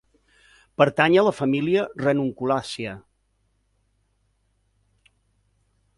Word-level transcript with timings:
Pertany 0.81 1.17
a 1.21 1.23
la 1.27 1.33
família 1.39 1.83
Ranunculàcia. 2.05 2.95